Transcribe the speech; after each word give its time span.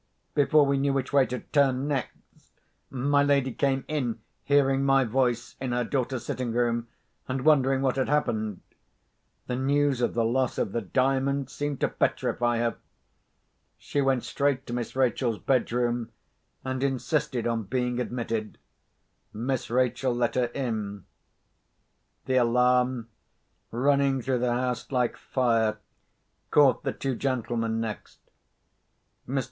Before 0.33 0.65
we 0.65 0.79
knew 0.79 0.93
which 0.93 1.13
way 1.13 1.27
to 1.27 1.41
turn 1.41 1.87
next, 1.87 2.17
my 2.89 3.21
lady 3.21 3.53
came 3.53 3.85
in, 3.87 4.19
hearing 4.43 4.83
my 4.83 5.03
voice 5.03 5.55
in 5.61 5.73
her 5.73 5.83
daughter's 5.83 6.25
sitting 6.25 6.51
room, 6.53 6.87
and 7.27 7.45
wondering 7.45 7.83
what 7.83 7.97
had 7.97 8.09
happened. 8.09 8.61
The 9.45 9.55
news 9.57 10.01
of 10.01 10.15
the 10.15 10.25
loss 10.25 10.57
of 10.57 10.71
the 10.71 10.81
Diamond 10.81 11.51
seemed 11.51 11.79
to 11.81 11.87
petrify 11.87 12.57
her. 12.57 12.77
She 13.77 14.01
went 14.01 14.23
straight 14.23 14.65
to 14.65 14.73
Miss 14.73 14.95
Rachel's 14.95 15.37
bedroom, 15.37 16.09
and 16.63 16.81
insisted 16.81 17.45
on 17.45 17.65
being 17.65 17.99
admitted. 17.99 18.57
Miss 19.31 19.69
Rachel 19.69 20.15
let 20.15 20.33
her 20.33 20.45
in. 20.45 21.05
The 22.25 22.37
alarm, 22.37 23.09
running 23.69 24.23
through 24.23 24.39
the 24.39 24.53
house 24.53 24.91
like 24.91 25.15
fire, 25.15 25.77
caught 26.49 26.81
the 26.83 26.91
two 26.91 27.13
gentlemen 27.13 27.79
next. 27.79 28.17
Mr. 29.29 29.39